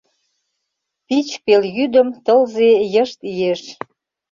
…Пич 1.07 1.27
пелйӱдым 1.45 2.07
Тылзе 2.25 2.69
йышт 2.93 3.19
иеш. 3.31 3.61